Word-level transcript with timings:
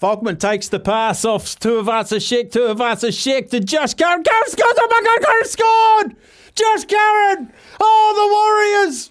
Falkman 0.00 0.38
takes 0.38 0.68
the 0.68 0.78
pass 0.78 1.24
off 1.24 1.44
Tuivasa-Sheck, 1.58 2.50
Tuivasa-Sheck 2.50 3.50
to 3.50 3.60
Josh 3.60 3.94
Curran. 3.94 4.22
Curran 4.24 4.42
scores! 4.46 4.74
Oh 4.78 4.88
my 4.90 5.02
God, 5.02 5.26
Curran 5.26 5.44
scored! 5.46 6.16
Josh 6.54 6.84
Curran! 6.84 7.52
Oh, 7.80 8.74
the 8.76 8.84
Warriors! 8.84 9.10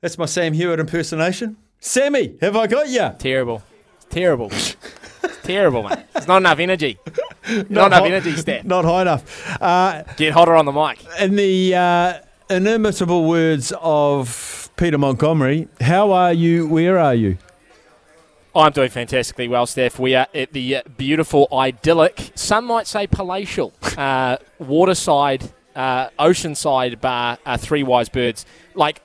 That's 0.00 0.18
my 0.18 0.26
Sam 0.26 0.52
Hewitt 0.54 0.80
impersonation. 0.80 1.56
Sammy, 1.80 2.36
have 2.40 2.56
I 2.56 2.66
got 2.66 2.88
you? 2.88 3.10
Terrible. 3.18 3.62
It's 3.96 4.06
terrible. 4.06 4.48
it's 4.50 4.76
terrible, 5.44 5.84
mate. 5.84 6.00
It's 6.16 6.26
not 6.26 6.38
enough 6.38 6.58
energy. 6.58 6.98
Not, 7.48 7.86
enough 7.86 7.92
hot- 7.92 8.06
energy, 8.06 8.32
Stat. 8.36 8.64
Not 8.66 8.84
high 8.84 9.02
enough. 9.02 9.62
Uh, 9.62 10.02
Get 10.16 10.32
hotter 10.32 10.56
on 10.56 10.64
the 10.64 10.72
mic. 10.72 10.98
in 11.20 11.36
the 11.36 11.76
uh, 11.76 12.14
inimitable 12.50 13.24
words 13.28 13.72
of 13.80 14.68
Peter 14.76 14.98
Montgomery, 14.98 15.68
how 15.80 16.10
are 16.10 16.32
you? 16.32 16.66
Where 16.66 16.98
are 16.98 17.14
you? 17.14 17.38
I'm 18.56 18.72
doing 18.72 18.88
fantastically 18.88 19.48
well, 19.48 19.66
Steph. 19.66 19.98
We 19.98 20.14
are 20.14 20.26
at 20.34 20.52
the 20.54 20.78
beautiful, 20.96 21.46
idyllic, 21.52 22.32
some 22.34 22.64
might 22.64 22.86
say 22.86 23.06
palatial, 23.06 23.74
uh, 23.98 24.38
waterside, 24.58 25.50
uh, 25.74 26.08
oceanside 26.18 27.00
bar, 27.00 27.36
uh, 27.44 27.58
Three 27.58 27.82
Wise 27.82 28.08
Birds. 28.08 28.46
Like, 28.74 29.02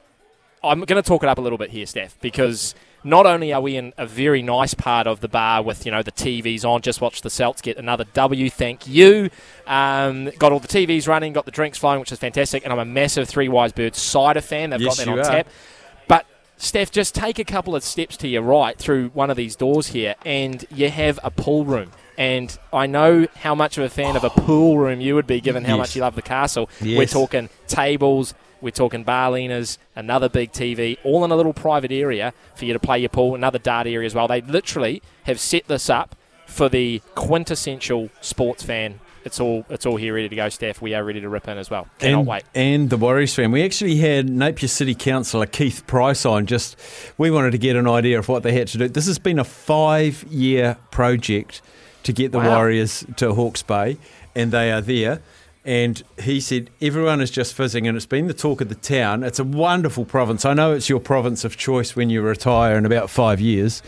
I'm 0.63 0.79
going 0.81 1.01
to 1.01 1.07
talk 1.07 1.23
it 1.23 1.27
up 1.29 1.37
a 1.37 1.41
little 1.41 1.57
bit 1.57 1.69
here, 1.71 1.85
Steph, 1.85 2.17
because 2.21 2.75
not 3.03 3.25
only 3.25 3.51
are 3.51 3.59
we 3.59 3.75
in 3.75 3.93
a 3.97 4.05
very 4.05 4.41
nice 4.41 4.73
part 4.73 5.05
of 5.05 5.19
the 5.19 5.27
bar 5.27 5.61
with, 5.63 5.85
you 5.85 5.91
know, 5.91 6.01
the 6.03 6.11
TVs 6.13 6.63
on, 6.63 6.81
just 6.81 7.01
watch 7.01 7.21
the 7.21 7.29
Celts 7.29 7.61
get 7.61 7.75
another 7.77 8.05
W, 8.13 8.49
thank 8.49 8.87
you. 8.87 9.29
Um, 9.67 10.29
got 10.39 10.53
all 10.53 10.59
the 10.59 10.67
TVs 10.69 11.09
running, 11.09 11.33
got 11.33 11.43
the 11.45 11.51
drinks 11.51 11.77
flowing, 11.77 11.99
which 11.99 12.11
is 12.13 12.19
fantastic, 12.19 12.63
and 12.63 12.71
I'm 12.71 12.79
a 12.79 12.85
massive 12.85 13.27
Three 13.27 13.49
Wise 13.49 13.73
Birds 13.73 13.99
cider 13.99 14.39
fan. 14.39 14.69
They've 14.69 14.79
Yes, 14.79 14.97
got 14.97 15.05
that 15.05 15.11
on 15.11 15.19
are. 15.19 15.23
tap. 15.23 15.47
Steph, 16.63 16.91
just 16.91 17.15
take 17.15 17.39
a 17.39 17.43
couple 17.43 17.75
of 17.75 17.83
steps 17.83 18.15
to 18.17 18.27
your 18.27 18.43
right 18.43 18.77
through 18.77 19.09
one 19.09 19.31
of 19.31 19.35
these 19.35 19.55
doors 19.55 19.87
here, 19.87 20.13
and 20.23 20.63
you 20.69 20.89
have 20.91 21.19
a 21.23 21.31
pool 21.31 21.65
room. 21.65 21.89
And 22.19 22.55
I 22.71 22.85
know 22.85 23.25
how 23.37 23.55
much 23.55 23.79
of 23.79 23.83
a 23.83 23.89
fan 23.89 24.15
of 24.15 24.23
a 24.23 24.29
pool 24.29 24.77
room 24.77 25.01
you 25.01 25.15
would 25.15 25.25
be, 25.25 25.41
given 25.41 25.63
how 25.65 25.73
Yes. 25.75 25.79
much 25.79 25.95
you 25.95 26.03
love 26.03 26.13
the 26.13 26.21
castle. 26.21 26.69
Yes. 26.79 26.99
We're 26.99 27.05
talking 27.07 27.49
tables, 27.67 28.35
we're 28.61 28.69
talking 28.69 29.03
bar 29.03 29.31
leaners, 29.31 29.79
another 29.95 30.29
big 30.29 30.51
TV, 30.51 30.99
all 31.03 31.25
in 31.25 31.31
a 31.31 31.35
little 31.35 31.51
private 31.51 31.91
area 31.91 32.31
for 32.53 32.65
you 32.65 32.73
to 32.73 32.79
play 32.79 32.99
your 32.99 33.09
pool, 33.09 33.33
another 33.33 33.57
dart 33.57 33.87
area 33.87 34.05
as 34.05 34.13
well. 34.13 34.27
They 34.27 34.41
literally 34.41 35.01
have 35.23 35.39
set 35.39 35.67
this 35.67 35.89
up 35.89 36.15
for 36.45 36.69
the 36.69 37.01
quintessential 37.15 38.11
sports 38.21 38.61
fan. 38.61 38.99
It's 39.23 39.39
all 39.39 39.65
it's 39.69 39.85
all 39.85 39.97
here 39.97 40.13
ready 40.15 40.29
to 40.29 40.35
go, 40.35 40.49
Steph. 40.49 40.81
We 40.81 40.93
are 40.95 41.03
ready 41.03 41.21
to 41.21 41.29
rip 41.29 41.47
in 41.47 41.57
as 41.57 41.69
well. 41.69 41.87
Cannot 41.99 42.19
and, 42.19 42.27
wait. 42.27 42.43
And 42.55 42.89
the 42.89 42.97
Warriors 42.97 43.35
fan. 43.35 43.51
We 43.51 43.63
actually 43.63 43.97
had 43.97 44.29
Napier 44.29 44.67
City 44.67 44.95
Councillor 44.95 45.45
Keith 45.45 45.85
Price 45.85 46.25
on. 46.25 46.47
Just 46.47 46.75
we 47.17 47.29
wanted 47.29 47.51
to 47.51 47.57
get 47.59 47.75
an 47.75 47.87
idea 47.87 48.17
of 48.17 48.27
what 48.29 48.41
they 48.43 48.53
had 48.53 48.67
to 48.69 48.77
do. 48.79 48.87
This 48.87 49.05
has 49.07 49.19
been 49.19 49.37
a 49.37 49.43
five-year 49.43 50.77
project 50.89 51.61
to 52.03 52.13
get 52.13 52.31
the 52.31 52.39
Wow. 52.39 52.55
Warriors 52.55 53.05
to 53.17 53.33
Hawke's 53.35 53.61
Bay, 53.61 53.97
and 54.35 54.51
they 54.51 54.71
are 54.71 54.81
there. 54.81 55.21
And 55.63 56.01
he 56.19 56.39
said 56.41 56.71
everyone 56.81 57.21
is 57.21 57.29
just 57.29 57.53
fizzing, 57.53 57.87
and 57.87 57.95
it's 57.95 58.07
been 58.07 58.25
the 58.25 58.33
talk 58.33 58.61
of 58.61 58.69
the 58.69 58.75
town. 58.75 59.21
It's 59.21 59.37
a 59.37 59.43
wonderful 59.43 60.05
province. 60.05 60.43
I 60.43 60.55
know 60.55 60.73
it's 60.73 60.89
your 60.89 60.99
province 60.99 61.45
of 61.45 61.55
choice 61.57 61.95
when 61.95 62.09
you 62.09 62.23
retire 62.23 62.75
in 62.75 62.87
about 62.87 63.11
five 63.11 63.39
years. 63.39 63.83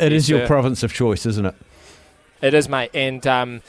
It 0.00 0.12
is 0.12 0.24
Yes, 0.24 0.30
your 0.30 0.40
sir. 0.40 0.46
province 0.48 0.82
of 0.82 0.92
choice, 0.92 1.24
isn't 1.24 1.46
it? 1.46 1.54
It 2.42 2.52
is, 2.52 2.68
mate. 2.68 2.90
And 2.92 3.24
um, 3.28 3.62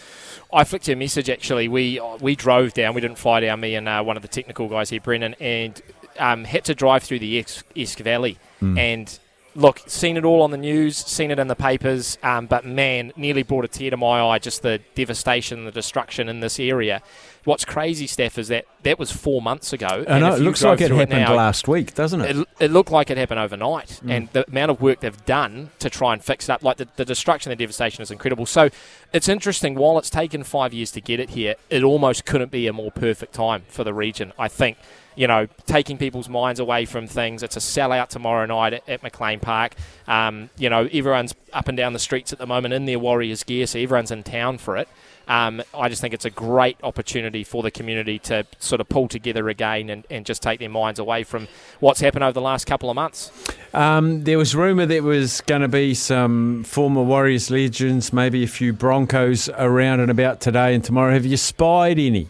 I 0.53 0.63
flicked 0.63 0.87
a 0.89 0.95
message 0.95 1.29
actually. 1.29 1.67
We 1.67 1.99
we 2.19 2.35
drove 2.35 2.73
down. 2.73 2.95
We 2.95 3.01
didn't 3.01 3.17
fly 3.17 3.39
down. 3.41 3.59
Me 3.59 3.75
and 3.75 3.87
uh, 3.87 4.03
one 4.03 4.15
of 4.15 4.21
the 4.21 4.27
technical 4.29 4.67
guys 4.69 4.89
here, 4.89 5.01
Brennan, 5.01 5.35
and 5.39 5.81
um, 6.19 6.43
had 6.43 6.65
to 6.65 6.75
drive 6.75 7.03
through 7.03 7.19
the 7.19 7.39
Esk, 7.39 7.65
Esk 7.75 7.99
Valley. 7.99 8.37
And 8.77 9.19
look, 9.55 9.81
seen 9.87 10.17
it 10.17 10.25
all 10.25 10.41
on 10.41 10.51
the 10.51 10.57
news, 10.57 10.97
seen 10.97 11.31
it 11.31 11.39
in 11.39 11.47
the 11.47 11.55
papers. 11.55 12.17
Um, 12.23 12.45
but 12.47 12.65
man, 12.65 13.11
nearly 13.15 13.43
brought 13.43 13.65
a 13.65 13.67
tear 13.67 13.89
to 13.91 13.97
my 13.97 14.21
eye. 14.21 14.39
Just 14.39 14.61
the 14.61 14.81
devastation, 14.95 15.65
the 15.65 15.71
destruction 15.71 16.29
in 16.29 16.39
this 16.39 16.59
area. 16.59 17.01
What's 17.43 17.65
crazy, 17.65 18.07
Steph, 18.07 18.37
is 18.37 18.47
that 18.47 18.65
that 18.85 18.97
was 18.97 19.11
four 19.11 19.41
months 19.41 19.73
ago. 19.73 19.87
I 19.87 19.97
and 19.97 20.21
know 20.21 20.35
it 20.35 20.41
looks 20.41 20.63
like 20.63 20.79
it 20.79 20.91
happened 20.91 21.09
now, 21.09 21.35
last 21.35 21.67
week, 21.67 21.93
doesn't 21.93 22.21
it? 22.21 22.37
it, 22.37 22.47
it 22.59 22.71
looked 22.71 22.91
like 22.91 23.09
it 23.09 23.17
happened 23.17 23.39
overnight, 23.39 23.99
and 24.07 24.29
the 24.31 24.47
amount 24.47 24.71
of 24.71 24.81
work 24.81 25.01
they've 25.01 25.25
done 25.25 25.71
to 25.79 25.89
try 25.89 26.13
and 26.13 26.23
fix 26.23 26.45
it 26.45 26.51
up, 26.51 26.63
like 26.63 26.77
the, 26.77 26.87
the 26.95 27.03
destruction 27.03 27.51
and 27.51 27.59
devastation 27.59 28.01
is 28.01 28.11
incredible. 28.11 28.45
So 28.45 28.69
it's 29.11 29.27
interesting, 29.27 29.75
while 29.75 29.97
it's 29.97 30.09
taken 30.09 30.43
five 30.43 30.73
years 30.73 30.91
to 30.91 31.01
get 31.01 31.19
it 31.19 31.31
here, 31.31 31.55
it 31.69 31.83
almost 31.83 32.25
couldn't 32.25 32.51
be 32.51 32.67
a 32.67 32.73
more 32.73 32.91
perfect 32.91 33.33
time 33.33 33.63
for 33.67 33.83
the 33.83 33.93
region. 33.93 34.31
I 34.37 34.47
think, 34.47 34.77
you 35.15 35.27
know, 35.27 35.47
taking 35.65 35.97
people's 35.97 36.29
minds 36.29 36.59
away 36.59 36.85
from 36.85 37.07
things. 37.07 37.41
It's 37.41 37.57
a 37.57 37.59
sellout 37.59 38.09
tomorrow 38.09 38.45
night 38.45 38.73
at, 38.73 38.87
at 38.87 39.03
McLean 39.03 39.39
Park. 39.39 39.73
Um, 40.07 40.51
you 40.57 40.69
know, 40.69 40.87
everyone's 40.91 41.33
up 41.53 41.67
and 41.67 41.75
down 41.75 41.93
the 41.93 41.99
streets 41.99 42.31
at 42.33 42.39
the 42.39 42.45
moment 42.45 42.73
in 42.73 42.85
their 42.85 42.99
Warriors 42.99 43.43
gear, 43.43 43.65
so 43.65 43.79
everyone's 43.79 44.11
in 44.11 44.23
town 44.23 44.57
for 44.59 44.77
it. 44.77 44.87
Um, 45.27 45.61
I 45.73 45.89
just 45.89 46.01
think 46.01 46.13
it's 46.13 46.25
a 46.25 46.29
great 46.29 46.77
opportunity 46.83 47.43
for 47.43 47.63
the 47.63 47.71
community 47.71 48.19
to 48.19 48.45
sort 48.59 48.81
of 48.81 48.89
pull 48.89 49.07
together 49.07 49.49
again 49.49 49.89
and, 49.89 50.05
and 50.09 50.25
just 50.25 50.41
take 50.41 50.59
their 50.59 50.69
minds 50.69 50.99
away 50.99 51.23
from 51.23 51.47
what's 51.79 51.99
happened 51.99 52.23
over 52.23 52.33
the 52.33 52.41
last 52.41 52.65
couple 52.65 52.89
of 52.89 52.95
months. 52.95 53.31
Um, 53.73 54.23
there 54.23 54.37
was 54.37 54.55
rumour 54.55 54.85
there 54.85 55.03
was 55.03 55.41
going 55.41 55.61
to 55.61 55.67
be 55.67 55.93
some 55.93 56.63
former 56.63 57.03
Warriors 57.03 57.51
legends, 57.51 58.13
maybe 58.13 58.43
a 58.43 58.47
few 58.47 58.71
Broncos 58.71 59.49
around 59.49 59.99
and 59.99 60.11
about 60.11 60.41
today 60.41 60.73
and 60.73 60.83
tomorrow. 60.83 61.13
Have 61.13 61.25
you 61.25 61.37
spied 61.37 61.99
any? 61.99 62.29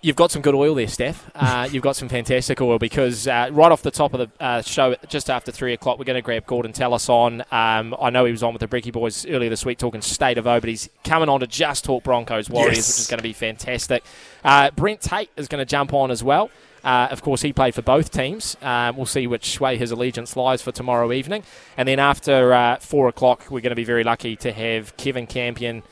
You've 0.00 0.14
got 0.14 0.30
some 0.30 0.42
good 0.42 0.54
oil 0.54 0.76
there, 0.76 0.86
Steph. 0.86 1.28
Uh, 1.34 1.68
you've 1.72 1.82
got 1.82 1.96
some 1.96 2.08
fantastic 2.08 2.60
oil 2.60 2.78
because 2.78 3.26
uh, 3.26 3.48
right 3.50 3.72
off 3.72 3.82
the 3.82 3.90
top 3.90 4.14
of 4.14 4.20
the 4.20 4.44
uh, 4.44 4.62
show, 4.62 4.94
just 5.08 5.28
after 5.28 5.50
three 5.50 5.72
o'clock, 5.72 5.98
we're 5.98 6.04
going 6.04 6.14
to 6.14 6.22
grab 6.22 6.46
Gordon 6.46 6.72
Tallis 6.72 7.08
on. 7.08 7.42
Um, 7.50 7.96
I 8.00 8.10
know 8.10 8.24
he 8.24 8.30
was 8.30 8.44
on 8.44 8.52
with 8.54 8.60
the 8.60 8.68
Bricky 8.68 8.92
Boys 8.92 9.26
earlier 9.26 9.50
this 9.50 9.66
week 9.66 9.78
talking 9.78 10.00
state 10.00 10.38
of 10.38 10.46
O, 10.46 10.60
but 10.60 10.68
he's 10.68 10.88
coming 11.02 11.28
on 11.28 11.40
to 11.40 11.48
just 11.48 11.84
talk 11.84 12.04
Broncos 12.04 12.48
Warriors, 12.48 12.76
Yes. 12.76 12.88
which 12.88 13.00
is 13.00 13.06
going 13.08 13.18
to 13.18 13.24
be 13.24 13.32
fantastic. 13.32 14.04
Uh, 14.44 14.70
Brent 14.70 15.00
Tate 15.00 15.30
is 15.36 15.48
going 15.48 15.60
to 15.60 15.68
jump 15.68 15.92
on 15.92 16.12
as 16.12 16.22
well. 16.22 16.48
Uh, 16.84 17.08
of 17.10 17.20
course, 17.22 17.42
he 17.42 17.52
played 17.52 17.74
for 17.74 17.82
both 17.82 18.12
teams. 18.12 18.56
Um, 18.62 18.96
we'll 18.96 19.04
see 19.04 19.26
which 19.26 19.60
way 19.60 19.76
his 19.76 19.90
allegiance 19.90 20.36
lies 20.36 20.62
for 20.62 20.70
tomorrow 20.70 21.12
evening. 21.12 21.42
And 21.76 21.88
then 21.88 21.98
after 21.98 22.52
uh, 22.54 22.76
four 22.76 23.08
o'clock, 23.08 23.46
we're 23.50 23.60
going 23.60 23.70
to 23.70 23.76
be 23.76 23.82
very 23.84 24.04
lucky 24.04 24.36
to 24.36 24.52
have 24.52 24.96
Kevin 24.96 25.26
Campion, 25.26 25.82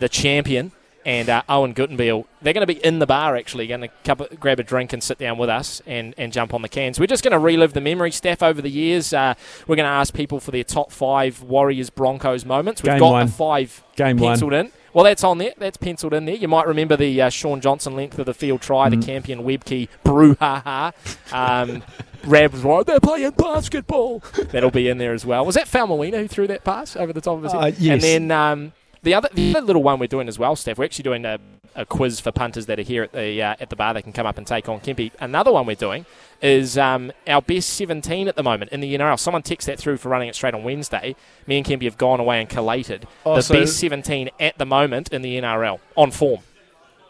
the 0.00 0.08
champion, 0.10 0.72
and 1.04 1.28
uh, 1.28 1.42
Awen 1.48 1.74
Guttenbeil. 1.74 2.24
They're 2.42 2.52
going 2.52 2.66
to 2.66 2.72
be 2.72 2.84
in 2.84 2.98
the 2.98 3.06
bar 3.06 3.36
actually, 3.36 3.66
going 3.66 3.88
to 4.04 4.28
grab 4.38 4.60
a 4.60 4.62
drink 4.62 4.92
and 4.92 5.02
sit 5.02 5.18
down 5.18 5.38
with 5.38 5.48
us 5.48 5.80
and, 5.86 6.14
and 6.18 6.32
jump 6.32 6.54
on 6.54 6.62
the 6.62 6.68
cans. 6.68 6.98
We're 7.00 7.06
just 7.06 7.22
going 7.24 7.32
to 7.32 7.38
relive 7.38 7.72
the 7.72 7.80
memory, 7.80 8.10
Steph, 8.10 8.42
over 8.42 8.60
the 8.62 8.70
years. 8.70 9.12
Uh, 9.12 9.34
we're 9.66 9.76
going 9.76 9.86
to 9.86 9.90
ask 9.90 10.12
people 10.14 10.40
for 10.40 10.50
their 10.50 10.64
top 10.64 10.92
five 10.92 11.42
Warriors 11.42 11.90
Broncos 11.90 12.44
moments. 12.44 12.82
We've 12.82 12.92
Game 12.92 12.98
got 13.00 13.12
one. 13.12 13.26
the 13.26 13.32
five 13.32 13.82
Game 13.96 14.16
one. 14.18 14.30
penciled 14.32 14.52
in. 14.52 14.72
Well, 14.92 15.04
that's 15.04 15.24
on 15.24 15.38
there. 15.38 15.52
That's 15.58 15.76
penciled 15.76 16.14
in 16.14 16.24
there. 16.24 16.36
You 16.36 16.46
might 16.46 16.68
remember 16.68 16.96
the 16.96 17.20
uh, 17.22 17.28
Shaun 17.28 17.60
Johnson 17.60 17.96
length 17.96 18.16
of 18.20 18.26
the 18.26 18.34
field 18.34 18.60
try, 18.60 18.88
Mm. 18.88 19.00
the 19.00 19.06
Campion 19.06 19.42
Webcke 19.42 19.88
brouhaha. 20.04 20.92
Um, 21.32 21.82
Rab 22.24 22.52
was 22.52 22.62
right. 22.62 22.86
They're 22.86 23.00
playing 23.00 23.30
basketball. 23.32 24.22
That'll 24.52 24.70
be 24.70 24.88
in 24.88 24.98
there 24.98 25.12
as 25.12 25.26
well. 25.26 25.44
Was 25.44 25.56
that 25.56 25.66
Falmawina 25.66 26.18
who 26.18 26.28
threw 26.28 26.46
that 26.46 26.64
pass 26.64 26.94
over 26.96 27.12
the 27.12 27.20
top 27.20 27.38
of 27.38 27.42
his 27.42 27.52
head? 27.52 27.62
Uh, 27.62 27.66
yes. 27.78 27.92
And 28.04 28.30
then 28.30 28.30
um, 28.30 28.72
the 29.04 29.14
other 29.14 29.28
the 29.32 29.56
other 29.56 29.66
little 29.66 29.82
one 29.82 29.98
we're 29.98 30.06
doing 30.08 30.28
as 30.28 30.38
well, 30.38 30.56
Steph. 30.56 30.78
We're 30.78 30.84
actually 30.86 31.04
doing 31.04 31.24
a, 31.24 31.38
a 31.74 31.86
quiz 31.86 32.18
for 32.20 32.32
punters 32.32 32.66
that 32.66 32.78
are 32.78 32.82
here 32.82 33.02
at 33.04 33.12
the 33.12 33.40
uh, 33.42 33.54
at 33.60 33.70
the 33.70 33.76
bar. 33.76 33.94
They 33.94 34.02
can 34.02 34.12
come 34.12 34.26
up 34.26 34.36
and 34.38 34.46
take 34.46 34.68
on 34.68 34.80
Kempy. 34.80 35.12
Another 35.20 35.52
one 35.52 35.66
we're 35.66 35.76
doing 35.76 36.06
is 36.42 36.76
um, 36.76 37.12
our 37.26 37.40
best 37.40 37.70
17 37.70 38.28
at 38.28 38.36
the 38.36 38.42
moment 38.42 38.70
in 38.72 38.80
the 38.80 38.94
NRL. 38.94 39.18
Someone 39.18 39.42
text 39.42 39.66
that 39.66 39.78
through 39.78 39.96
for 39.98 40.08
running 40.08 40.28
it 40.28 40.34
straight 40.34 40.52
on 40.54 40.62
Wednesday. 40.64 41.16
Me 41.46 41.56
and 41.56 41.64
Kempy 41.66 41.84
have 41.84 41.96
gone 41.96 42.20
away 42.20 42.40
and 42.40 42.48
collated 42.48 43.06
Oh, 43.24 43.36
the 43.36 43.42
so- 43.42 43.54
best 43.54 43.78
17 43.78 44.30
at 44.40 44.58
the 44.58 44.66
moment 44.66 45.12
in 45.12 45.22
the 45.22 45.38
NRL 45.38 45.78
on 45.96 46.10
form. 46.10 46.40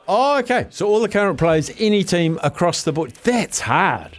Oh, 0.07 0.39
okay. 0.41 0.67
So 0.71 0.87
all 0.87 1.01
the 1.01 1.09
current 1.09 1.39
players, 1.39 1.71
any 1.79 2.05
team 2.05 2.39
across 2.43 2.83
the 2.83 2.93
board. 2.93 3.13
That's 3.25 3.61
hard. 3.61 4.19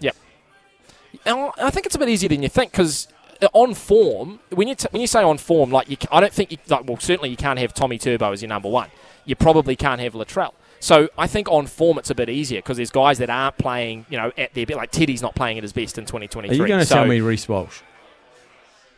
And 1.25 1.51
I 1.57 1.69
think 1.69 1.86
it's 1.86 1.95
a 1.95 2.00
bit 2.00 2.10
easier 2.10 2.30
than 2.30 2.44
you 2.44 2.50
think 2.50 2.71
because 2.71 3.07
Uh, 3.41 3.47
on 3.53 3.73
form, 3.73 4.39
when 4.51 4.67
you 4.67 4.75
t- 4.75 4.87
when 4.91 5.01
you 5.01 5.07
say 5.07 5.21
on 5.21 5.37
form, 5.37 5.71
like 5.71 5.89
you, 5.89 5.97
I 6.11 6.21
don't 6.21 6.33
think 6.33 6.51
you, 6.51 6.57
like 6.67 6.87
well 6.87 6.97
certainly 6.99 7.29
you 7.29 7.37
can't 7.37 7.59
have 7.59 7.73
Tommy 7.73 7.97
Turbo 7.97 8.31
as 8.31 8.41
your 8.41 8.49
number 8.49 8.69
one. 8.69 8.89
You 9.25 9.35
probably 9.35 9.75
can't 9.75 9.99
have 10.01 10.13
Latrell. 10.13 10.53
So 10.79 11.09
I 11.17 11.27
think 11.27 11.49
on 11.49 11.67
form 11.67 11.97
it's 11.97 12.09
a 12.09 12.15
bit 12.15 12.29
easier 12.29 12.59
because 12.59 12.77
there's 12.77 12.91
guys 12.91 13.17
that 13.17 13.29
aren't 13.29 13.57
playing, 13.57 14.05
you 14.09 14.17
know, 14.17 14.31
at 14.37 14.53
their 14.53 14.65
bit. 14.65 14.77
Like 14.77 14.91
Teddy's 14.91 15.21
not 15.21 15.35
playing 15.35 15.57
at 15.57 15.63
his 15.63 15.73
best 15.73 15.97
in 15.97 16.05
2023. 16.05 16.55
Are 16.55 16.57
2023. 16.57 16.63
you 16.63 16.67
going 16.67 16.79
to 16.79 16.85
so 16.85 16.95
tell 16.95 17.05
me 17.05 17.21
Reece 17.21 17.49
Walsh? 17.49 17.81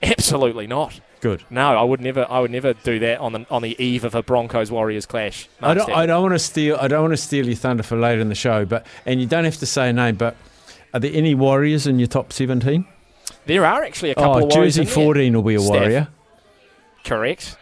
Absolutely 0.01 0.67
not. 0.67 0.99
Good. 1.21 1.43
No, 1.49 1.77
I 1.77 1.83
would 1.83 2.01
never. 2.01 2.27
I 2.29 2.39
would 2.39 2.51
never 2.51 2.73
do 2.73 2.99
that 2.99 3.19
on 3.19 3.33
the 3.33 3.45
on 3.49 3.63
the 3.63 3.81
eve 3.83 4.03
of 4.03 4.13
a 4.13 4.21
Broncos 4.21 4.69
Warriors 4.69 5.05
clash. 5.05 5.49
I 5.61 5.73
don't. 5.73 5.89
I 5.89 6.05
don't 6.05 6.21
want 6.21 6.35
to 6.35 6.39
steal. 6.39 6.77
I 6.79 6.87
don't 6.87 7.01
want 7.01 7.13
to 7.13 7.17
steal 7.17 7.47
your 7.47 7.55
thunder 7.55 7.81
for 7.81 7.97
later 7.97 8.21
in 8.21 8.29
the 8.29 8.35
show, 8.35 8.65
but 8.65 8.85
and 9.05 9.19
you 9.19 9.25
don't 9.25 9.45
have 9.45 9.57
to 9.57 9.65
say 9.65 9.89
a 9.89 9.93
name. 9.93 10.15
But 10.15 10.35
are 10.93 10.99
there 10.99 11.11
any 11.13 11.33
Warriors 11.33 11.87
in 11.87 11.97
your 11.97 12.07
top 12.07 12.31
seventeen? 12.31 12.85
There 13.47 13.65
are 13.65 13.83
actually 13.83 14.11
a 14.11 14.13
oh, 14.17 14.21
couple 14.21 14.35
Oh, 14.43 14.45
of 14.47 14.53
Warriors 14.53 14.75
Jersey 14.75 14.81
in 14.81 14.85
there. 14.87 14.93
fourteen 14.95 15.33
will 15.35 15.41
be 15.43 15.55
a 15.55 15.59
Steph. 15.59 15.71
Warrior. 15.81 16.07
Correct. 17.03 17.57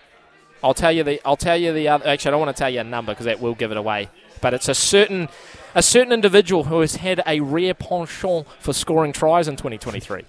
I'll 0.64 0.74
tell 0.74 0.92
you 0.92 1.04
the. 1.04 1.22
I'll 1.26 1.38
tell 1.38 1.58
you 1.58 1.72
the 1.74 1.88
other. 1.88 2.08
Actually, 2.08 2.30
I 2.30 2.32
don't 2.32 2.40
want 2.42 2.56
to 2.56 2.60
tell 2.60 2.70
you 2.70 2.80
a 2.80 2.84
number 2.84 3.12
because 3.14 3.26
that 3.26 3.40
will 3.40 3.54
give 3.56 3.72
it 3.72 3.78
away. 3.78 4.10
But 4.42 4.54
it's 4.54 4.68
a 4.68 4.76
certain, 4.76 5.30
a 5.76 5.82
certain 5.84 6.12
individual 6.12 6.66
who 6.66 6.82
has 6.82 6.98
had 6.98 7.22
a 7.26 7.40
rare 7.40 7.74
penchant 7.74 8.46
for 8.60 8.74
scoring 8.74 9.14
tries 9.14 9.48
in 9.48 9.56
2023. 9.56 10.24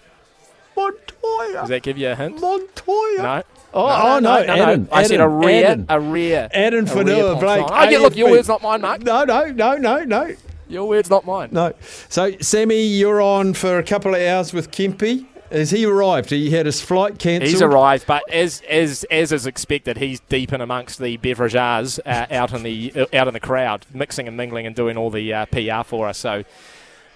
Montoya. 0.77 1.53
Does 1.53 1.69
that 1.71 1.83
give 1.83 1.99
you 1.99 2.11
a 2.11 2.15
hint? 2.15 2.41
Montoya. 2.41 3.19
No. 3.19 3.43
Oh, 3.75 4.15
oh, 4.15 4.19
no, 4.21 4.39
Adam. 4.39 4.89
I 4.93 5.03
said 5.03 5.21
a 5.21 5.25
Adam, 5.25 5.39
rare, 5.39 5.67
Adam. 5.67 5.87
a 5.89 6.01
rare. 6.01 6.49
Adam 6.53 6.85
a 6.87 6.89
Fonua-Blake. 6.89 7.41
penchant. 7.67 7.71
Oh, 7.73 7.89
yeah, 7.91 7.99
look, 7.99 8.17
your 8.17 8.31
word's 8.31 8.49
not 8.49 8.63
mine, 8.63 8.81
Mark. 8.81 9.03
No, 9.03 9.25
no, 9.25 9.47
no, 9.51 9.77
no, 9.77 10.05
no, 10.05 10.35
Your 10.69 10.89
word's 10.89 11.11
not 11.11 11.27
mine. 11.27 11.49
no. 11.53 11.73
So, 12.09 12.33
Sammy, 12.41 12.83
you're 12.87 13.21
on 13.21 13.53
for 13.55 13.79
a 13.79 13.83
couple 13.83 14.15
of 14.15 14.21
hours 14.23 14.53
with 14.55 14.71
Kempy. 14.71 15.27
Has 15.51 15.71
he 15.71 15.85
arrived? 15.85 16.31
He 16.31 16.51
had 16.51 16.67
his 16.67 16.81
flight 16.81 17.19
cancelled. 17.19 17.51
He's 17.51 17.63
arrived, 17.63 18.07
but 18.07 18.23
as 18.33 18.63
as 18.69 19.05
as 19.11 19.33
is 19.33 19.47
expected, 19.47 19.99
he's 19.99 20.21
deep 20.21 20.53
in 20.53 20.61
amongst 20.61 20.99
the 20.99 21.17
beverages 21.19 21.99
uh, 22.05 22.27
out 22.31 22.53
in 22.53 22.63
the 22.63 22.93
uh, 22.95 23.07
out 23.17 23.29
in 23.29 23.35
the 23.35 23.41
crowd, 23.41 23.87
mixing 23.93 24.29
and 24.29 24.37
mingling 24.37 24.67
and 24.67 24.75
doing 24.77 24.97
all 24.97 25.11
the 25.11 25.33
uh, 25.33 25.47
PR 25.47 25.83
for 25.85 26.09
us. 26.09 26.19
So. 26.19 26.45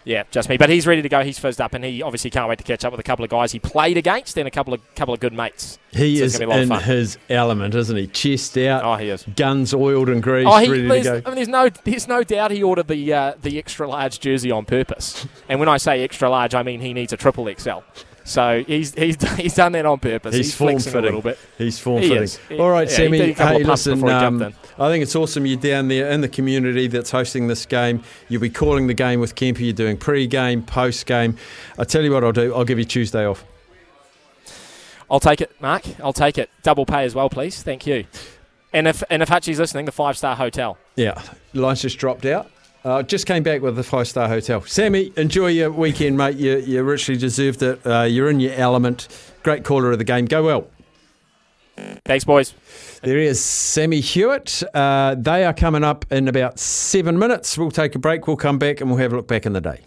Yeah, 0.03 0.23
just 0.31 0.49
me. 0.49 0.57
But 0.57 0.71
he's 0.71 0.87
ready 0.87 1.03
to 1.03 1.11
go. 1.11 1.23
He's 1.23 1.39
fizzed 1.39 1.61
up, 1.61 1.75
and 1.75 1.85
he 1.85 2.01
obviously 2.03 2.31
can't 2.31 2.49
wait 2.49 2.57
to 2.57 2.65
catch 2.65 2.87
up 2.87 2.91
with 2.91 3.01
a 3.01 3.03
couple 3.05 3.23
of 3.23 3.31
guys 3.31 3.53
he 3.53 3.59
played 3.59 3.99
against 3.99 4.39
and 4.39 4.49
a 4.49 4.51
couple 4.51 4.73
of 4.73 4.95
couple 4.95 5.13
of 5.13 5.21
good 5.21 5.35
mates. 5.35 5.79
He 5.91 6.17
So 6.17 6.25
is 6.25 6.39
gonna 6.39 6.47
be 6.47 6.63
a 6.63 6.67
lot 6.67 6.79
of 6.83 6.89
in 6.89 6.97
his 6.97 7.19
element, 7.29 7.75
isn't 7.75 7.95
he? 7.95 8.07
Chest 8.07 8.57
out, 8.57 8.83
Oh, 8.83 8.97
he 8.97 9.11
is. 9.11 9.27
guns 9.37 9.75
oiled 9.75 10.09
and 10.09 10.23
greased, 10.23 10.49
Oh, 10.51 10.57
he, 10.57 10.71
ready 10.71 10.89
to 10.89 11.03
go. 11.03 11.23
I 11.27 11.29
mean, 11.29 11.35
there's 11.35 11.49
no, 11.49 11.69
there's 11.69 12.09
no 12.09 12.23
doubt 12.25 12.51
he 12.51 12.63
ordered 12.63 12.89
the 12.89 13.13
uh, 13.13 13.35
the 13.43 13.59
extra 13.59 13.87
large 13.87 14.21
jersey 14.21 14.51
on 14.51 14.65
purpose. 14.65 15.27
and 15.51 15.61
when 15.61 15.69
I 15.69 15.77
say 15.77 16.03
extra 16.03 16.31
large, 16.31 16.55
I 16.55 16.63
mean 16.63 16.81
he 16.81 16.95
needs 16.95 17.13
a 17.13 17.19
triple 17.19 17.47
XL. 17.55 17.81
So 18.31 18.63
he's 18.65 18.95
he's 18.95 19.21
he's 19.37 19.55
done 19.55 19.73
that 19.73 19.85
on 19.85 19.99
purpose. 19.99 20.37
He's 20.37 20.47
He's, 20.47 20.55
form 20.55 20.71
flexing 20.79 20.95
a 20.95 21.01
little 21.03 21.21
bit. 21.21 21.37
He's 21.59 21.81
form 21.81 22.01
He 22.03 22.11
fitting. 22.11 22.41
He- 22.49 22.59
All 22.61 22.71
right, 22.71 22.89
yeah, 22.89 22.91
he 22.91 22.95
Sammy. 22.95 23.35
couple 23.35 23.59
hey, 23.59 23.65
listen. 23.65 23.99
he 23.99 24.11
Um. 24.13 24.55
I 24.79 24.89
think 24.89 25.03
it's 25.03 25.17
awesome 25.17 25.47
you're 25.47 25.59
down 25.59 25.89
there 25.89 26.09
in 26.11 26.21
the 26.21 26.29
community 26.29 26.87
that's 26.87 27.11
hosting 27.11 27.49
this 27.49 27.67
game. 27.67 28.05
You'll 28.29 28.41
be 28.41 28.49
calling 28.49 28.87
the 28.87 28.95
game 28.95 29.19
with 29.19 29.35
Kemper. 29.35 29.63
You're 29.63 29.73
doing 29.73 29.97
pre-game, 29.97 30.63
post-game. 30.63 31.37
I 31.77 31.83
tell 31.85 32.03
you 32.05 32.13
what, 32.13 32.23
I'll 32.23 32.31
do. 32.33 32.55
I'll 32.55 32.65
give 32.65 32.79
you 32.79 32.85
Tuesday 32.85 33.27
off. 33.27 33.45
I'll 35.11 35.21
take 35.21 35.41
it, 35.41 35.61
Mark. 35.61 35.83
I'll 36.01 36.13
take 36.13 36.39
it. 36.39 36.51
Double 36.63 36.87
pay 36.87 37.05
as 37.05 37.17
well, 37.17 37.29
please. 37.29 37.63
Thank 37.65 37.85
you. 37.85 38.07
And 38.73 38.87
if 38.87 39.03
and 39.11 39.23
if 39.23 39.29
Hutchie's 39.29 39.59
listening, 39.59 39.87
the 39.87 39.93
five 39.93 40.17
star 40.17 40.37
hotel. 40.37 40.79
Yeah, 40.95 41.21
lines 41.53 41.83
just 41.83 41.99
dropped 41.99 42.25
out. 42.27 42.49
Uh, 42.83 43.03
just 43.03 43.27
came 43.27 43.43
back 43.43 43.61
with 43.61 43.77
the 43.77 43.83
five-star 43.83 44.29
hotel. 44.29 44.63
Sammy, 44.63 45.13
enjoy 45.17 45.49
your 45.49 45.71
weekend, 45.71 46.17
mate. 46.17 46.37
You, 46.37 46.59
you 46.59 46.83
richly 46.83 47.17
deserved 47.17 47.63
it. 47.63 47.87
Uh, 47.87 48.03
you're 48.03 48.31
in 48.31 48.41
your 48.41 48.55
element. 48.55 49.09
Great 49.43 49.65
caller 49.65 49.93
of 49.93 49.99
the 49.99 50.05
game. 50.05 50.25
Go 50.25 50.45
well. 50.45 50.67
Thanks, 52.05 52.25
boys. 52.25 52.55
There 53.03 53.19
is 53.19 53.43
Sammy 53.43 54.01
Hewitt. 54.01 54.63
Uh, 54.75 55.15
they 55.19 55.45
are 55.45 55.55
coming 55.55 55.85
up 55.85 56.05
in 56.11 56.29
about 56.29 56.59
seven 56.59 57.19
minutes. 57.19 57.57
We'll 57.57 57.71
take 57.71 57.95
a 57.95 57.99
break. 57.99 58.27
We'll 58.27 58.37
come 58.37 58.59
back 58.59 58.81
and 58.81 58.91
we'll 58.91 58.99
have 58.99 59.13
a 59.13 59.17
look 59.17 59.29
back 59.29 59.47
in 59.47 59.53
the 59.53 59.61
day. 59.61 59.81